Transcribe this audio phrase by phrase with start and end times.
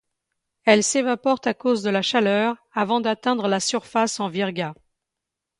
[0.65, 4.73] Elles s'évaporent à cause de la chaleur avant d'atteindre la surface en virga.